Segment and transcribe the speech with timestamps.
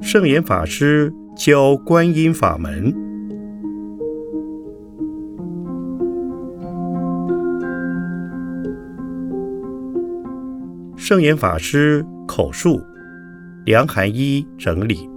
[0.00, 2.94] 圣严法师教观音法门。
[10.96, 12.80] 圣严法师口述，
[13.64, 15.11] 梁寒一整理。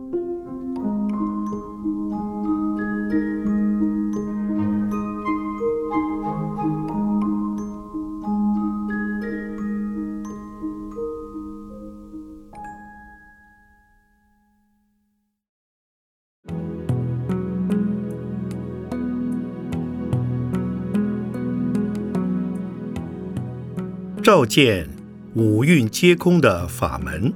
[24.25, 24.89] 照见
[25.35, 27.31] 五蕴皆空的法门，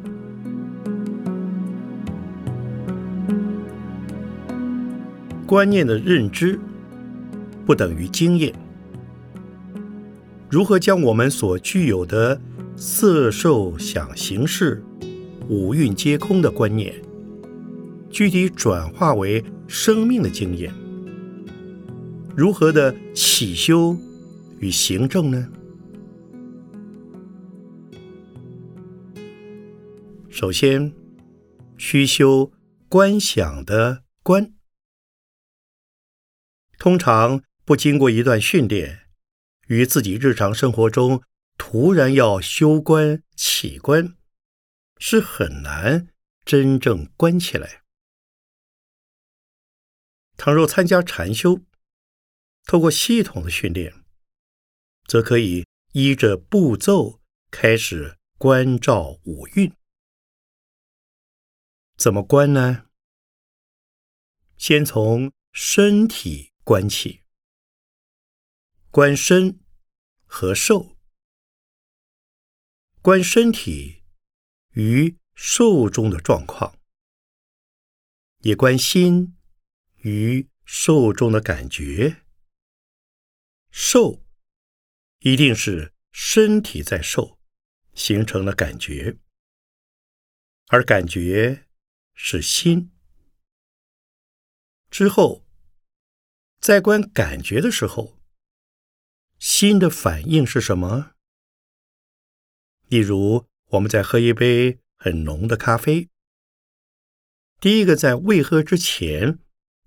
[5.45, 6.59] 观念的认知
[7.63, 8.51] 不等于经验。
[10.49, 12.41] 如何将我们所具有的
[12.75, 14.83] 色、受、想、行、识
[15.47, 16.95] 五蕴皆空的观念，
[18.09, 20.73] 具体转化为生命的经验？
[22.35, 23.95] 如何的起修
[24.57, 25.49] 与行正呢？
[30.39, 30.95] 首先，
[31.77, 32.53] 需修
[32.87, 34.53] 观想的观。
[36.77, 39.09] 通常不经过一段训练，
[39.67, 41.21] 与自己日常生活中
[41.57, 44.15] 突然要修观起观，
[44.97, 46.07] 是很难
[46.45, 47.83] 真正观起来。
[50.37, 51.59] 倘若参加禅修，
[52.63, 53.93] 透过系统的训练，
[55.05, 57.19] 则可以依着步骤
[57.51, 59.73] 开始关照五蕴。
[61.99, 62.87] 怎么观呢？
[64.55, 67.23] 先从身体观起，
[68.89, 69.59] 观身
[70.23, 70.95] 和受，
[73.01, 74.05] 观身体
[74.75, 76.79] 与受中的状况，
[78.43, 79.37] 也观心
[79.97, 82.23] 与受中的感觉。
[83.69, 84.23] 受
[85.19, 87.37] 一定是身体在受，
[87.93, 89.17] 形成了感觉，
[90.67, 91.65] 而感觉。
[92.21, 92.91] 是心，
[94.91, 95.45] 之后
[96.59, 98.19] 在观感觉的时候，
[99.39, 101.13] 心的反应是什么？
[102.89, 106.09] 例如，我们在喝一杯很浓的咖啡，
[107.61, 109.39] 第一个在未喝之前，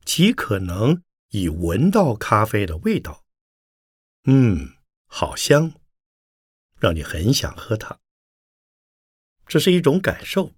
[0.02, 3.26] 极可能已闻到咖啡的味道，
[4.24, 5.74] 嗯，好香，
[6.78, 8.00] 让你很想喝它。
[9.46, 10.54] 这是一种感受。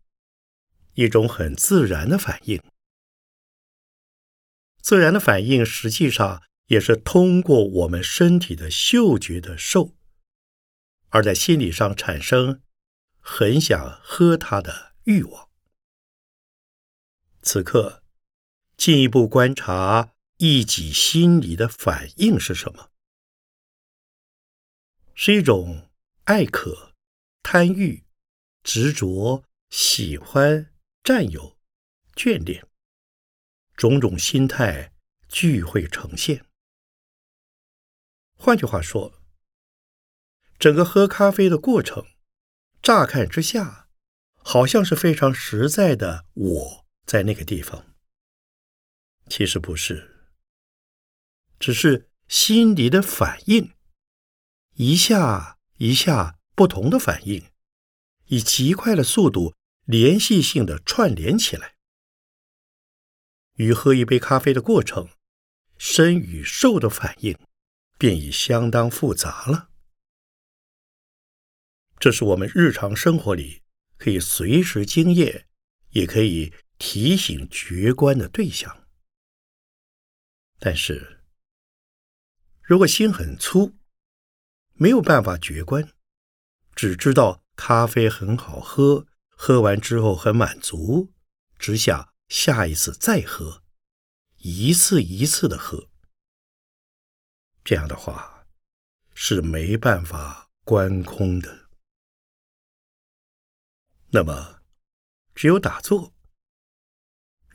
[0.94, 2.62] 一种很自然的反应，
[4.80, 9.96] 自然的反应实际上也是通过我们身体的嗅觉的受，
[11.08, 12.62] 而在心理上产生
[13.18, 15.48] 很想喝它的欲望。
[17.42, 18.02] 此刻，
[18.76, 22.90] 进一步观察一己心里的反应是什么？
[25.14, 25.90] 是一种
[26.24, 26.92] 爱渴、
[27.42, 28.04] 贪欲、
[28.62, 30.73] 执着、喜欢。
[31.04, 31.58] 占有、
[32.14, 32.66] 眷恋，
[33.76, 34.94] 种种心态
[35.28, 36.46] 聚会呈现。
[38.38, 39.20] 换句话说，
[40.58, 42.06] 整个喝咖啡的过程，
[42.80, 43.90] 乍看之下，
[44.36, 47.94] 好像是非常实在的我在那个地方。
[49.28, 50.32] 其实不是，
[51.60, 53.74] 只是心里的反应，
[54.76, 57.50] 一下一下不同的反应，
[58.28, 59.54] 以极快的速度。
[59.84, 61.74] 联系性的串联起来，
[63.56, 65.10] 与喝一杯咖啡的过程，
[65.76, 67.38] 身与受的反应
[67.98, 69.70] 便已相当复杂了。
[71.98, 73.62] 这是我们日常生活里
[73.98, 75.46] 可以随时经验，
[75.90, 78.86] 也可以提醒觉观的对象。
[80.58, 81.22] 但是，
[82.62, 83.74] 如果心很粗，
[84.72, 85.92] 没有办法觉观，
[86.74, 89.06] 只知道咖啡很好喝。
[89.36, 91.12] 喝完之后很满足，
[91.58, 93.62] 只想下一次再喝，
[94.38, 95.90] 一次一次的喝。
[97.62, 98.46] 这样的话
[99.14, 101.68] 是没办法观空的。
[104.10, 104.62] 那么，
[105.34, 106.14] 只有打坐，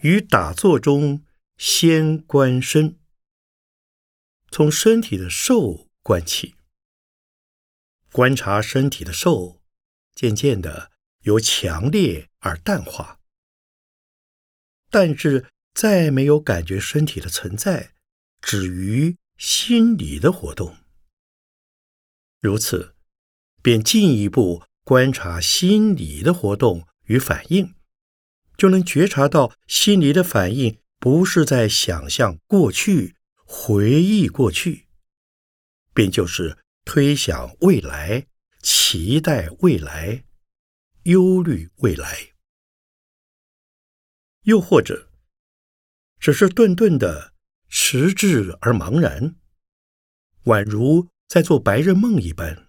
[0.02, 1.26] 于打坐中
[1.58, 3.00] 先观身，
[4.52, 6.56] 从身体的受观起，
[8.12, 9.62] 观察身体的受，
[10.14, 10.92] 渐渐的。
[11.30, 13.20] 由强烈而淡化，
[14.90, 15.46] 但是
[15.76, 17.92] 再没有感觉身体的存在，
[18.42, 20.76] 止于心理的活动。
[22.42, 22.96] 如此，
[23.62, 27.76] 便进一步观察心理的活动与反应，
[28.58, 33.16] 就能觉察到心理的反应不是在想象过去、
[33.46, 34.88] 回忆过去，
[35.94, 38.26] 便就是推想未来、
[38.64, 40.24] 期待未来、
[41.04, 42.34] 忧虑未来，
[44.42, 45.10] 又或者
[46.20, 47.34] 只是顿顿的
[47.70, 49.36] 迟滞而茫然，
[50.44, 52.68] 宛如在做白日梦一般。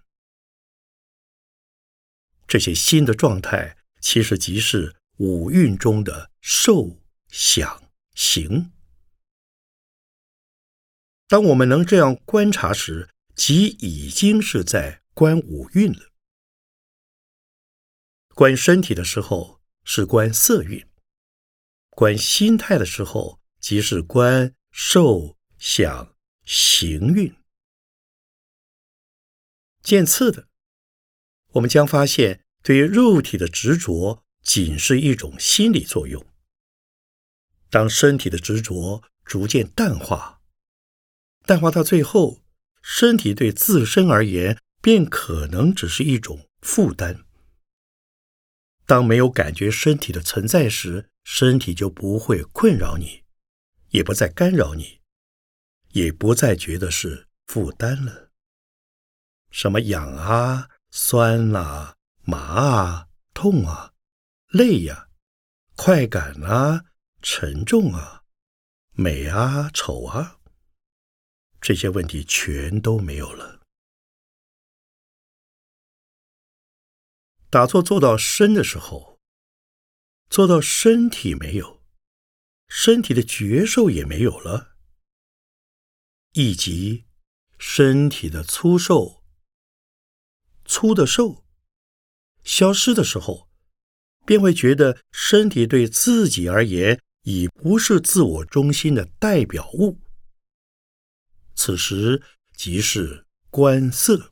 [2.47, 8.71] 这些新的状态，其实即是五蕴中的受、想、行。
[11.27, 16.10] 当我们能这样观察时，即已经是在观五蕴了。
[18.41, 20.83] 观身体的时候是观色蕴，
[21.91, 27.35] 观心态的时候即是观受、想、行蕴。
[29.83, 30.47] 见次的。
[31.51, 36.25] 我们将发现，对于肉体的执着仅是一种心理作用。
[37.69, 40.41] 当身体的执着逐渐淡化，
[41.45, 42.41] 淡化到最后，
[42.81, 47.23] 身体对自身而言便可能只是一种负担。
[48.91, 53.23] 当没有感觉身体的存在时，身体就不会困扰你，
[53.91, 54.99] 也不再干扰你，
[55.91, 58.31] 也不再觉得是负担了。
[59.49, 60.67] 什么痒啊？
[60.89, 63.93] 酸啊，麻啊，痛啊，
[64.49, 65.07] 累呀，
[65.77, 66.83] 快感啊，
[67.21, 68.23] 沉重啊，
[68.91, 70.41] 美啊，丑啊，
[71.61, 73.60] 这些问题全都没有了。
[77.51, 79.19] 打坐做到身的时候，
[80.29, 81.83] 做到身体没有，
[82.69, 84.77] 身体的觉受也没有了，
[86.31, 87.03] 以及
[87.59, 89.21] 身体的粗瘦。
[90.63, 91.45] 粗的瘦
[92.45, 93.49] 消失的时候，
[94.25, 99.99] 便会觉得身体对自己而言已不是自我中心的代表物。
[101.53, 102.23] 此时
[102.55, 104.31] 即是观色，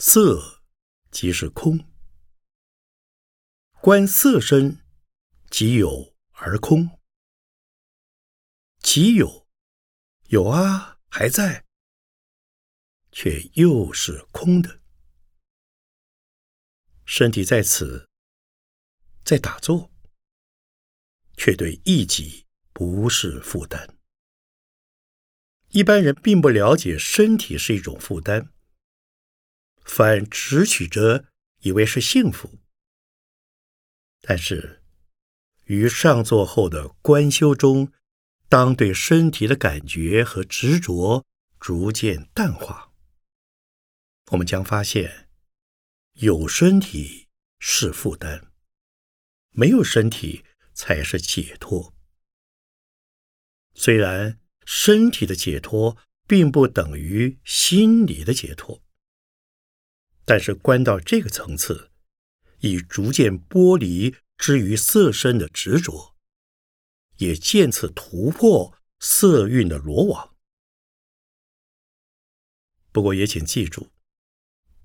[0.00, 0.53] 色
[1.14, 1.78] 即是空，
[3.80, 4.84] 观色身
[5.48, 7.00] 即有而空，
[8.80, 9.46] 即有
[10.24, 11.64] 有啊，还在。
[13.12, 14.80] 却又是空的，
[17.04, 18.10] 身体在此，
[19.24, 19.92] 在打坐，
[21.36, 23.96] 却对一己不是负担。
[25.68, 28.52] 一般人并不了解身体是一种负担，
[29.84, 31.26] 反直取着
[31.60, 32.58] 以为是幸福。
[34.20, 34.82] 但是，
[35.64, 37.92] 于上座后的观修中，
[38.48, 41.24] 当对身体的感觉和执着
[41.60, 42.92] 逐渐淡化。
[44.30, 45.28] 我们将发现，
[46.14, 47.28] 有身体
[47.58, 48.52] 是负担，
[49.50, 51.94] 没有身体才是解脱。
[53.74, 55.96] 虽然身体的解脱
[56.26, 58.83] 并不等于心理的解脱，
[60.24, 61.90] 但是观到这个层次，
[62.60, 66.16] 已逐渐剥离之于色身的执着，
[67.18, 70.34] 也渐次突破色蕴的罗网。
[72.90, 73.90] 不过，也请记住。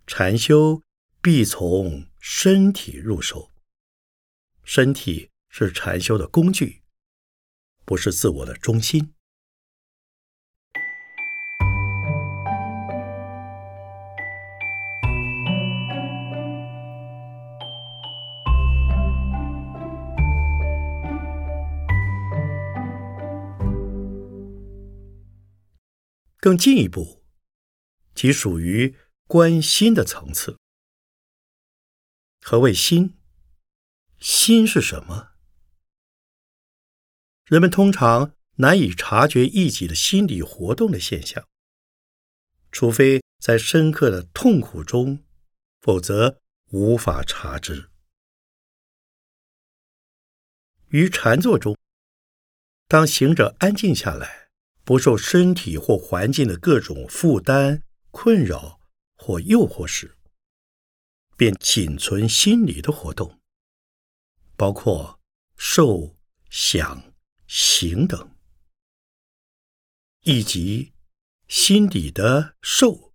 [0.08, 0.82] 禅修
[1.22, 3.52] 必从身体入手，
[4.64, 6.82] 身体是禅修的工具，
[7.86, 9.14] 不是自我的中心。
[26.40, 27.24] 更进一步，
[28.14, 28.96] 即属于。
[29.32, 30.58] 观心的层次，
[32.42, 33.16] 何谓心？
[34.18, 35.34] 心是什么？
[37.46, 41.48] 人们通常难以察觉一己的心理活动的现象，
[42.72, 45.24] 除非在深刻的痛苦中，
[45.80, 46.42] 否则
[46.72, 47.92] 无法察知。
[50.88, 51.78] 于禅坐中，
[52.88, 54.49] 当行者安静下来，
[54.90, 58.82] 不受身体或环境的各种负担困扰。
[59.22, 60.18] 或诱惑时，
[61.38, 63.40] 便仅存心理的活动，
[64.56, 65.20] 包括
[65.58, 66.18] 受、
[66.50, 67.14] 想、
[67.46, 68.36] 行等，
[70.22, 70.94] 以及
[71.50, 73.14] 心底的受。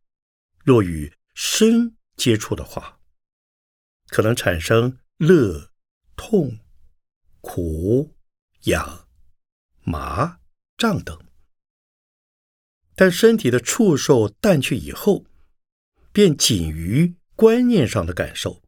[0.62, 3.00] 若与身接触的话，
[4.08, 5.72] 可能产生乐、
[6.14, 6.60] 痛、
[7.40, 8.14] 苦、
[8.64, 9.08] 痒、
[9.82, 10.38] 麻、
[10.76, 11.23] 胀等。
[12.94, 15.24] 但身体的触受淡去以后，
[16.12, 18.62] 便仅于观念上的感受，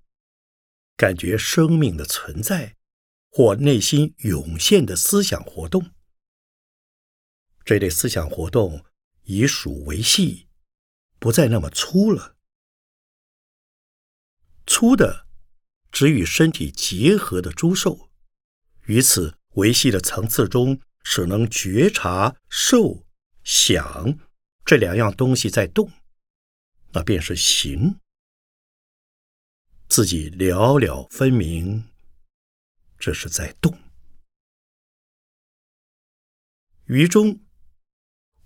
[0.97, 2.75] 感觉生命的存在
[3.30, 5.92] 或内心涌现的思想活动。
[7.64, 8.85] 这类思想活动
[9.23, 10.49] 以属为细，
[11.18, 12.37] 不再那么粗了。
[14.66, 15.28] 粗的，
[15.92, 18.09] 只与身体结合的诸受，
[18.87, 23.05] 于此维系的层次中，使能觉察受
[23.47, 24.19] 想
[24.65, 25.93] 这两样东西在动，
[26.93, 28.00] 那便是行。
[29.88, 31.88] 自己了了分明，
[32.99, 33.79] 这是在动。
[36.87, 37.41] 于中。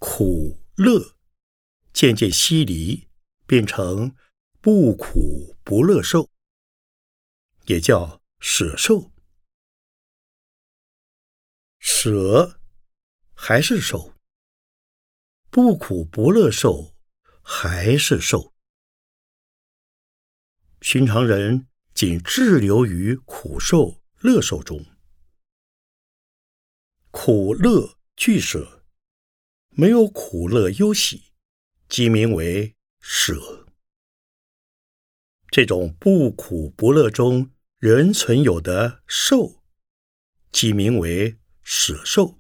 [0.03, 1.15] 苦乐
[1.93, 3.07] 渐渐西离，
[3.47, 4.17] 变成
[4.63, 6.31] 不苦不乐受，
[7.67, 9.13] 也叫舍受。
[11.79, 12.59] 舍
[13.35, 14.15] 还是受，
[15.51, 16.95] 不苦不乐受
[17.43, 18.55] 还是受。
[20.81, 24.87] 寻常人仅滞留于苦受、乐受中，
[27.11, 28.85] 苦乐俱舍。
[29.71, 31.33] 没有苦乐忧喜，
[31.89, 33.67] 即名为舍。
[35.51, 39.63] 这种不苦不乐中仍存有的受，
[40.51, 42.40] 即名为舍受。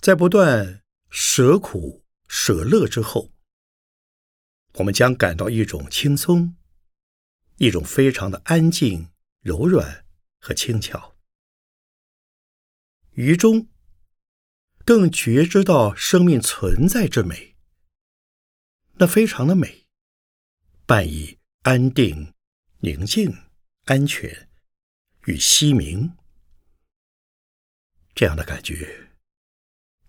[0.00, 3.32] 在不断舍苦舍乐之后，
[4.74, 6.56] 我们将感到一种轻松，
[7.56, 10.06] 一种非常的安静、柔软
[10.38, 11.16] 和轻巧。
[13.12, 13.68] 于中。
[14.82, 17.54] 更觉知到生命存在之美，
[18.94, 19.86] 那非常的美，
[20.84, 22.34] 伴以安定、
[22.78, 23.32] 宁静、
[23.84, 24.48] 安全
[25.26, 26.16] 与息明
[28.14, 29.09] 这样的感觉，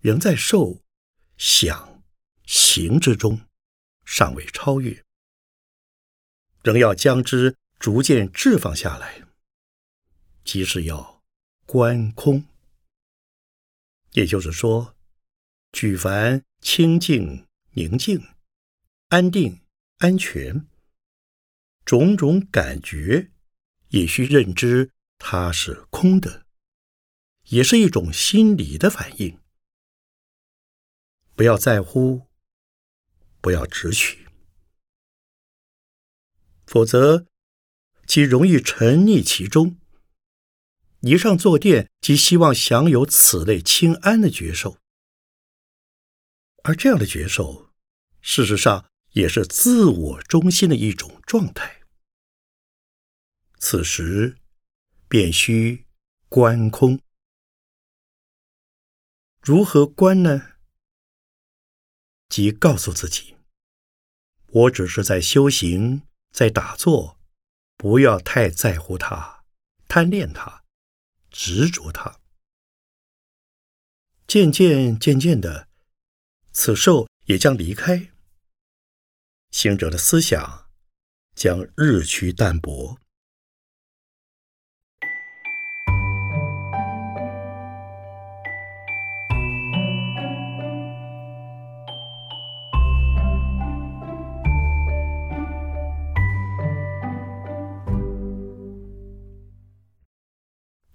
[0.02, 0.82] 仍在受、
[1.36, 2.02] 想、
[2.44, 3.40] 行之中，
[4.04, 5.04] 尚未超越，
[6.64, 9.22] 仍要将之逐渐置放下来，
[10.42, 11.22] 即是要
[11.66, 12.44] 观空。
[14.10, 14.96] 也就是说，
[15.70, 18.26] 举凡清净、宁静、
[19.08, 19.60] 安定、
[19.98, 20.66] 安全，
[21.84, 23.30] 种种感觉，
[23.90, 26.44] 也需认知它是空的，
[27.44, 29.38] 也是一种心理的反应。
[31.34, 32.28] 不要在乎，
[33.40, 34.28] 不要直取，
[36.66, 37.26] 否则
[38.06, 39.78] 极容易沉溺其中。
[41.00, 44.78] 一上坐垫，即希望享有此类清安的觉受，
[46.62, 47.72] 而这样的觉受，
[48.20, 51.82] 事实上也是自我中心的一种状态。
[53.58, 54.36] 此时，
[55.08, 55.86] 便需
[56.28, 57.00] 观空。
[59.40, 60.51] 如何观呢？
[62.32, 63.36] 即告诉自己：
[64.46, 67.20] 我只是在修行，在打坐，
[67.76, 69.44] 不要太在乎它，
[69.86, 70.64] 贪恋它。
[71.30, 72.20] 执着它，
[74.26, 75.68] 渐渐渐渐的，
[76.52, 78.10] 此兽也将离开。
[79.50, 80.70] 行者的思想
[81.34, 82.98] 将日趋淡薄。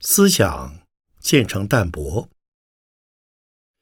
[0.10, 0.88] 思想
[1.20, 2.30] 渐成淡薄，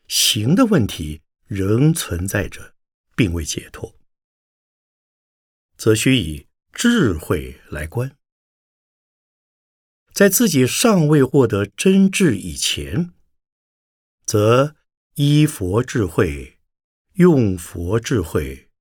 [0.07, 2.73] 行的问题仍存在着，
[3.15, 3.95] 并未解脱，
[5.77, 8.17] 则需以智慧来观。
[10.15, 13.13] 在自己尚未获得真智以前，
[14.25, 14.75] 则
[15.13, 16.57] 依佛智慧，
[17.13, 18.71] 用佛智慧，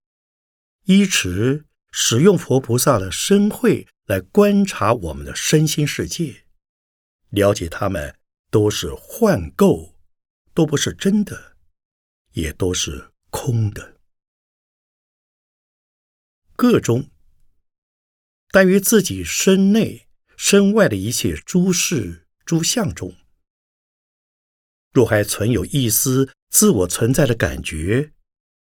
[0.84, 6.43] 依持使用佛菩萨的身慧来观察我们的身心世界。
[7.34, 8.16] 了解他们
[8.48, 9.96] 都是幻构，
[10.54, 11.56] 都不是真的，
[12.32, 14.00] 也都是空的。
[16.54, 17.10] 各中，
[18.50, 23.16] 但于自己身内、身外的一切诸事、诸相中，
[24.92, 28.12] 若还存有一丝自我存在的感觉，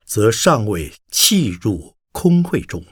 [0.04, 2.87] 则尚未契入空慧中。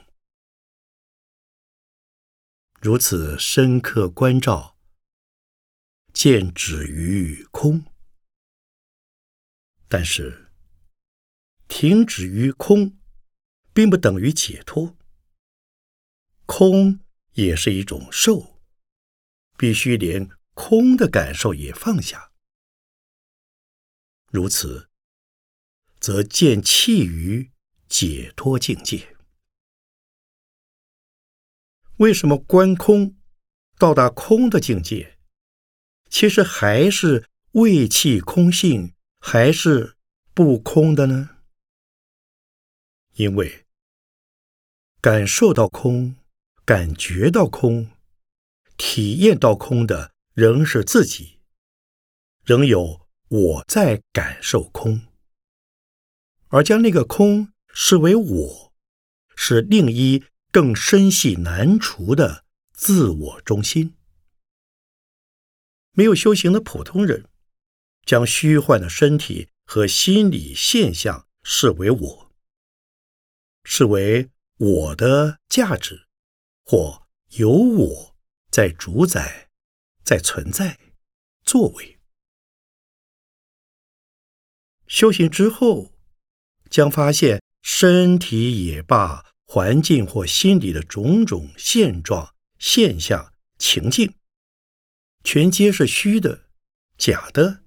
[2.81, 4.70] 如此深刻关照。
[6.23, 7.83] 见止于空，
[9.87, 10.51] 但是
[11.67, 12.95] 停止于空，
[13.73, 14.95] 并不等于解脱。
[16.45, 16.99] 空
[17.31, 18.61] 也是一种受，
[19.57, 22.31] 必须连空的感受也放下。
[24.27, 24.91] 如此，
[25.99, 27.51] 则见气于
[27.89, 29.17] 解脱境界。
[31.97, 33.17] 为什么观空
[33.79, 35.17] 到达空的境界，
[36.11, 39.95] 其实还是胃气空性，还是
[40.33, 41.37] 不空的呢？
[43.13, 43.65] 因为
[44.99, 46.17] 感受到空、
[46.63, 47.89] 感觉到空、
[48.77, 51.39] 体验到空的仍是自己，
[52.43, 55.07] 仍有我在感受空，
[56.49, 58.73] 而将那个空视为我，
[59.35, 60.25] 是另一。
[60.53, 63.95] 更深细难除的自我中心。
[65.93, 67.27] 没有修行的普通人，
[68.05, 72.31] 将虚幻的身体和心理现象视为我，
[73.63, 76.07] 视为我的价值，
[76.63, 78.15] 或由我
[78.49, 79.49] 在主宰、
[80.03, 80.79] 在存在、
[81.43, 81.99] 作为。
[84.87, 85.93] 修行之后，
[86.69, 89.25] 将发现身体也罢。
[89.53, 94.13] 环境或心理的种种现状、现象、情境，
[95.23, 96.49] 全皆是虚的、
[96.97, 97.63] 假的、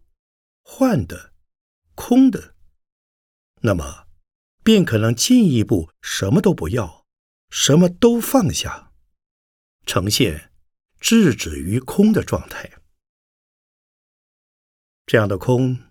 [0.62, 1.32] 幻的、
[1.94, 2.54] 空的。
[3.62, 4.06] 那么，
[4.62, 7.06] 便可能进一步什么都不要，
[7.50, 8.92] 什么都放下，
[9.86, 10.52] 呈现
[11.00, 12.70] 制止于空的状态。
[15.06, 15.90] 这样的空，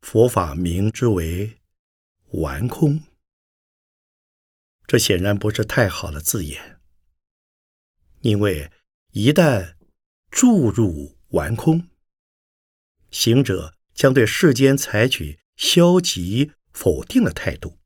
[0.00, 1.60] 佛法名之为
[2.32, 3.02] 完空。
[4.86, 6.80] 这显然不是太好的字眼，
[8.20, 8.72] 因为
[9.12, 9.76] 一旦
[10.30, 11.88] 注入完空，
[13.10, 17.78] 行者将对世间采取消极否定的态度，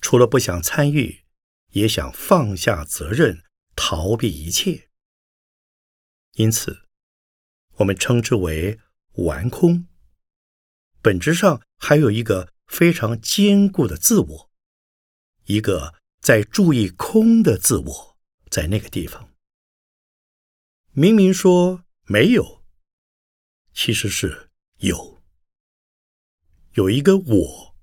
[0.00, 1.24] 除了不想参与，
[1.72, 3.44] 也想放下责任，
[3.76, 4.88] 逃避一切。
[6.32, 6.82] 因此，
[7.76, 8.80] 我们称之为
[9.16, 9.86] 完空。
[11.02, 14.50] 本质上还有一个非常坚固的自我。
[15.44, 18.16] 一个在注意空的自我，
[18.50, 19.30] 在那个地方，
[20.98, 22.64] 明明说没有，
[23.74, 25.22] 其实是有，
[26.72, 27.76] 有一个我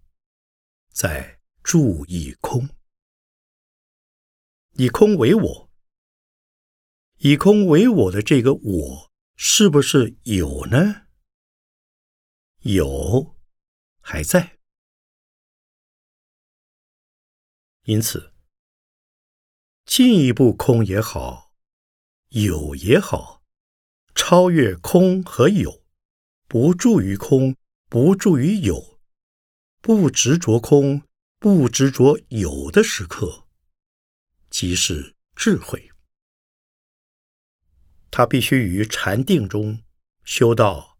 [0.89, 2.67] 在注意空，
[4.71, 5.71] 以空为我，
[7.19, 11.05] 以空为我的这个我，是不是有呢？
[12.61, 13.35] 有，
[14.01, 14.57] 还在。
[17.83, 18.33] 因此，
[19.85, 21.42] 进一步空也好，
[22.33, 23.43] 有也好，
[24.15, 25.83] 超越空和有，
[26.47, 27.55] 不住于空，
[27.89, 28.99] 不住于有，
[29.81, 31.03] 不执着空，
[31.39, 33.47] 不执着有的时刻，
[34.49, 35.91] 即是智慧。
[38.09, 39.83] 他必须于禅定中
[40.23, 40.97] 修到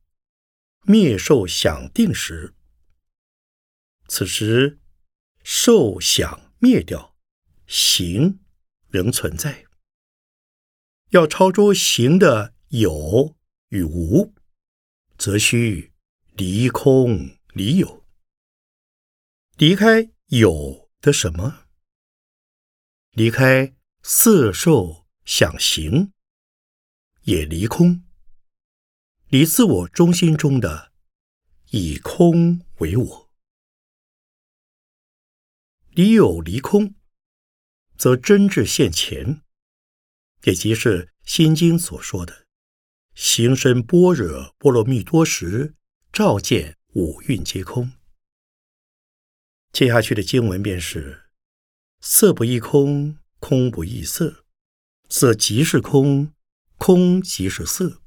[0.83, 2.53] 灭受想定时，
[4.07, 4.79] 此时
[5.43, 6.41] 受想。
[6.59, 7.17] 灭掉，
[7.67, 8.39] 行
[8.87, 9.62] 仍存在。
[11.13, 13.35] 要超出行的有
[13.69, 14.33] 与无，
[15.15, 15.93] 则需
[16.31, 18.03] 离空离有。
[19.57, 21.67] 离开有的什么？
[23.11, 26.11] 离开色受想行，
[27.25, 28.03] 也离空，
[29.27, 30.91] 离自我中心中的
[31.69, 33.31] 以空为我。
[35.91, 36.95] 离有离空，
[37.99, 39.42] 则真智现前，
[40.43, 42.45] 也即是《心经》所说的
[43.15, 45.75] “行深般若波罗蜜多时，
[46.11, 47.93] 照见五蕴皆空”。
[49.71, 51.29] 接下去的经文便是
[52.01, 54.45] ：“色不异空，空不异色，
[55.09, 56.33] 色即是空，
[56.77, 58.01] 空即是色。”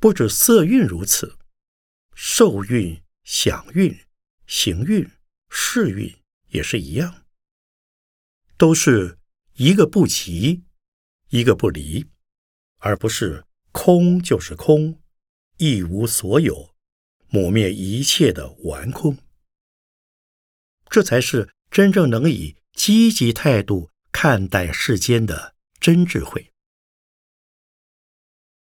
[0.00, 1.38] 不止色蕴如此，
[2.14, 3.98] 受蕴、想蕴、
[4.46, 5.10] 行蕴。
[5.54, 6.16] 世运
[6.48, 7.26] 也是一样，
[8.56, 9.18] 都是
[9.54, 10.64] 一个不齐，
[11.28, 12.06] 一个不离，
[12.78, 15.00] 而不是空就是空，
[15.58, 16.74] 一无所有，
[17.28, 19.18] 抹灭一切的完空。
[20.88, 26.52] 这才是真正能以积极态度看待世间的真智慧。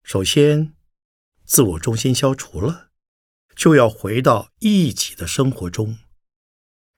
[0.02, 0.74] 首先，
[1.44, 2.90] 自我中心消除了，
[3.54, 5.98] 就要回到一己的生活中。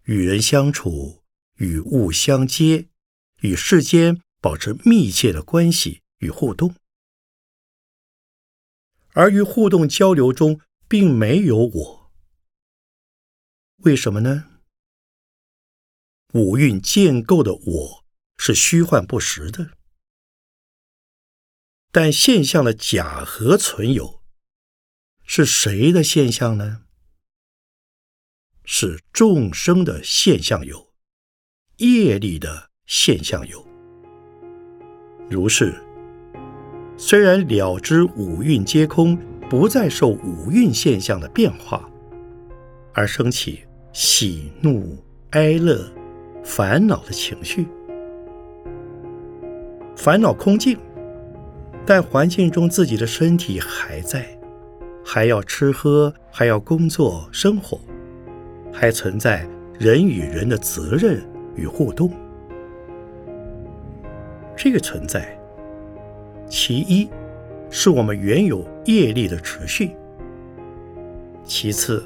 [0.04, 1.22] 与人相处，
[1.56, 2.88] 与物相接，
[3.40, 6.74] 与世间保持密切的关系与互动，
[9.12, 12.12] 而于互动交流中，并没有我。
[13.78, 14.60] 为什么呢？
[16.32, 18.04] 五蕴建构的我
[18.36, 19.76] 是虚幻不实的，
[21.90, 24.22] 但现象的假和存有，
[25.24, 26.84] 是谁的现象呢？
[28.64, 30.92] 是众生的现象有，
[31.76, 33.64] 业力的现象有。
[35.28, 35.74] 如是，
[36.96, 39.18] 虽然了知五蕴皆空，
[39.50, 41.88] 不再受五蕴现象的变化，
[42.92, 43.60] 而生起
[43.92, 44.96] 喜怒
[45.30, 45.84] 哀乐、
[46.44, 47.66] 烦恼的情绪，
[49.96, 50.78] 烦恼空境，
[51.84, 54.26] 但环境中自己的身体还在，
[55.04, 57.80] 还要吃喝，还要工作生活。
[58.72, 62.12] 还存在人与人的责任与互动。
[64.66, 65.38] 这个存在，
[66.48, 67.08] 其一
[67.70, 69.90] 是我们原有业力的持续；
[71.44, 72.04] 其次，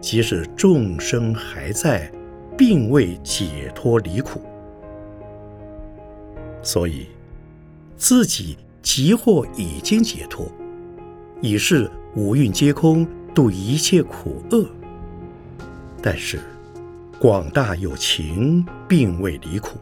[0.00, 2.10] 即使众生还在，
[2.56, 4.40] 并未解脱离苦，
[6.62, 7.08] 所以
[7.94, 10.50] 自己即或已经解脱，
[11.42, 14.66] 已是五蕴皆空，度一切苦厄。
[16.00, 16.40] 但是，
[17.20, 19.76] 广大有情并未离苦，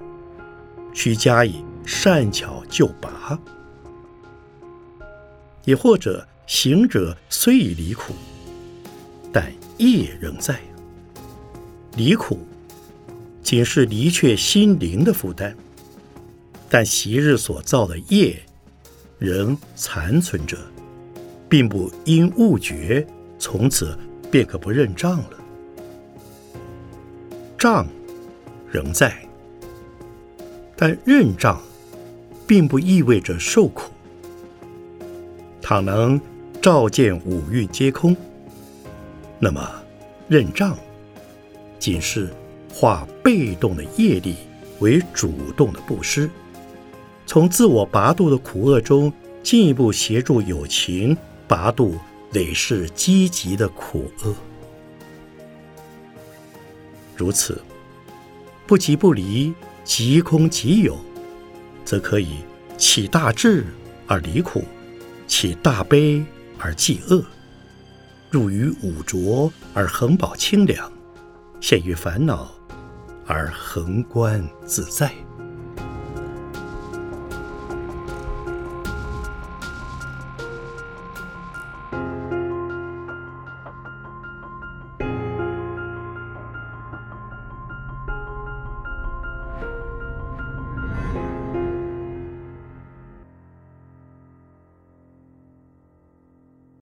[0.92, 3.38] 需加以善巧就拔；
[5.64, 8.12] 也或者行者虽已离苦，
[9.32, 10.60] 但业仍在。
[11.96, 12.46] 离苦
[13.42, 15.54] 仅是离却心灵的负担，
[16.68, 18.38] 但昔日所造的业
[19.18, 20.58] 仍残存着，
[21.48, 23.04] 并不因悟觉
[23.38, 23.98] 从此
[24.30, 25.30] 便可不认账了。
[27.56, 27.88] 账
[28.70, 29.26] 仍在，
[30.76, 31.58] 但认账
[32.48, 33.92] 并不意味着受苦。
[35.60, 36.18] 倘能
[36.62, 38.16] 照见五蕴皆空，
[39.38, 39.70] 那么
[40.26, 40.76] 认障
[41.78, 42.28] 仅是
[42.72, 44.34] 化被动的业力
[44.80, 46.30] 为主动的布施，
[47.26, 51.14] 从自我拔度的苦厄中进一步协助有情
[51.46, 51.96] 拔度
[52.32, 54.34] 累世积极的苦厄。
[57.14, 57.60] 如此，
[58.66, 59.52] 不即不离，
[59.84, 60.96] 即空即有，
[61.88, 62.44] 则可以
[62.76, 63.64] 起大智
[64.06, 64.62] 而离苦，
[65.26, 66.22] 起大悲
[66.58, 67.24] 而济恶，
[68.28, 70.92] 入于五浊而恒保清凉，
[71.62, 72.52] 陷于烦恼
[73.26, 75.10] 而恒观自在。